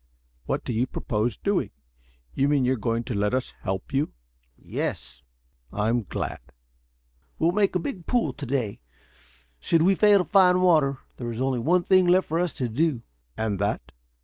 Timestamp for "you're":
2.65-2.75